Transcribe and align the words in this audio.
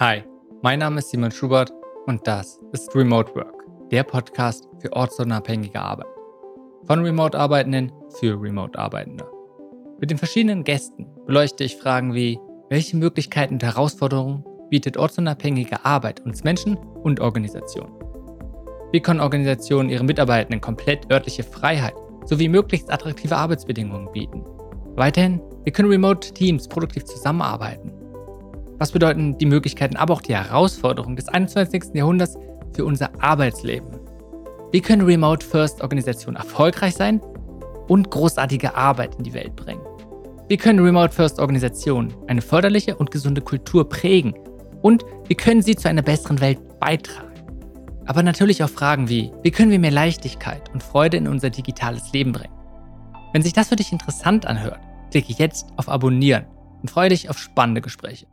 Hi, 0.00 0.24
mein 0.60 0.80
Name 0.80 0.98
ist 0.98 1.10
Simon 1.10 1.30
Schubert 1.30 1.72
und 2.06 2.26
das 2.26 2.58
ist 2.72 2.92
Remote 2.96 3.32
Work, 3.36 3.54
der 3.92 4.02
Podcast 4.02 4.68
für 4.80 4.92
ortsunabhängige 4.92 5.80
Arbeit. 5.80 6.08
Von 6.84 7.04
Remote-Arbeitenden 7.04 7.92
für 8.18 8.32
Remote-Arbeitende. 8.42 9.24
Mit 10.00 10.10
den 10.10 10.18
verschiedenen 10.18 10.64
Gästen 10.64 11.06
beleuchte 11.26 11.62
ich 11.62 11.76
Fragen 11.76 12.12
wie, 12.12 12.40
welche 12.70 12.96
Möglichkeiten 12.96 13.54
und 13.54 13.62
Herausforderungen 13.62 14.44
bietet 14.68 14.96
ortsunabhängige 14.96 15.84
Arbeit 15.84 16.18
uns 16.26 16.42
Menschen 16.42 16.76
und 16.76 17.20
Organisationen? 17.20 17.94
Wie 18.90 19.00
können 19.00 19.20
Organisationen 19.20 19.90
ihren 19.90 20.06
Mitarbeitenden 20.06 20.60
komplett 20.60 21.08
örtliche 21.12 21.44
Freiheit 21.44 21.94
sowie 22.24 22.48
möglichst 22.48 22.92
attraktive 22.92 23.36
Arbeitsbedingungen 23.36 24.10
bieten? 24.10 24.44
Weiterhin, 24.96 25.40
wie 25.62 25.70
können 25.70 25.88
Remote-Teams 25.88 26.66
produktiv 26.66 27.04
zusammenarbeiten? 27.04 27.93
Was 28.78 28.92
bedeuten 28.92 29.38
die 29.38 29.46
Möglichkeiten, 29.46 29.96
aber 29.96 30.14
auch 30.14 30.22
die 30.22 30.34
Herausforderungen 30.34 31.16
des 31.16 31.28
21. 31.28 31.94
Jahrhunderts 31.94 32.36
für 32.74 32.84
unser 32.84 33.10
Arbeitsleben? 33.22 33.88
Wie 34.72 34.80
können 34.80 35.02
Remote-First-Organisationen 35.02 36.36
erfolgreich 36.36 36.94
sein 36.94 37.20
und 37.86 38.10
großartige 38.10 38.74
Arbeit 38.74 39.14
in 39.16 39.24
die 39.24 39.32
Welt 39.32 39.54
bringen? 39.54 39.80
Wie 40.48 40.56
können 40.56 40.80
Remote-First-Organisationen 40.80 42.12
eine 42.26 42.42
förderliche 42.42 42.96
und 42.96 43.10
gesunde 43.10 43.40
Kultur 43.40 43.88
prägen? 43.88 44.34
Und 44.82 45.04
wie 45.28 45.36
können 45.36 45.62
sie 45.62 45.76
zu 45.76 45.88
einer 45.88 46.02
besseren 46.02 46.40
Welt 46.40 46.58
beitragen? 46.80 47.32
Aber 48.06 48.22
natürlich 48.22 48.62
auch 48.62 48.68
Fragen 48.68 49.08
wie, 49.08 49.32
wie 49.42 49.50
können 49.50 49.70
wir 49.70 49.78
mehr 49.78 49.90
Leichtigkeit 49.90 50.68
und 50.74 50.82
Freude 50.82 51.16
in 51.16 51.28
unser 51.28 51.50
digitales 51.50 52.12
Leben 52.12 52.32
bringen? 52.32 52.52
Wenn 53.32 53.42
sich 53.42 53.52
das 53.52 53.68
für 53.68 53.76
dich 53.76 53.92
interessant 53.92 54.46
anhört, 54.46 54.80
klicke 55.10 55.32
jetzt 55.32 55.66
auf 55.76 55.88
Abonnieren 55.88 56.44
und 56.82 56.90
freue 56.90 57.08
dich 57.08 57.30
auf 57.30 57.38
spannende 57.38 57.80
Gespräche. 57.80 58.26